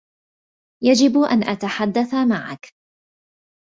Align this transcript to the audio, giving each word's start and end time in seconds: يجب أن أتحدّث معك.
يجب 0.83 1.17
أن 1.17 1.43
أتحدّث 1.43 2.13
معك. 2.13 2.75